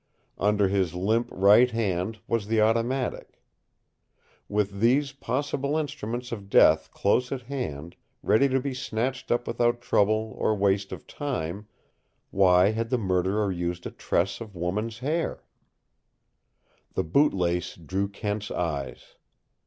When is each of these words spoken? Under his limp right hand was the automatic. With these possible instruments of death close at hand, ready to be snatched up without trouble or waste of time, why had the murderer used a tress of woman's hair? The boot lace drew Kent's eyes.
Under 0.39 0.67
his 0.67 0.95
limp 0.95 1.29
right 1.31 1.69
hand 1.69 2.21
was 2.27 2.47
the 2.47 2.59
automatic. 2.59 3.39
With 4.49 4.79
these 4.79 5.11
possible 5.11 5.77
instruments 5.77 6.31
of 6.31 6.49
death 6.49 6.89
close 6.91 7.31
at 7.31 7.43
hand, 7.43 7.95
ready 8.23 8.47
to 8.49 8.59
be 8.59 8.73
snatched 8.73 9.31
up 9.31 9.45
without 9.47 9.79
trouble 9.79 10.33
or 10.39 10.55
waste 10.55 10.91
of 10.91 11.05
time, 11.05 11.67
why 12.31 12.71
had 12.71 12.89
the 12.89 12.97
murderer 12.97 13.51
used 13.51 13.85
a 13.85 13.91
tress 13.91 14.41
of 14.41 14.55
woman's 14.55 14.97
hair? 15.05 15.43
The 16.95 17.03
boot 17.03 17.31
lace 17.31 17.75
drew 17.75 18.07
Kent's 18.07 18.49
eyes. 18.49 19.17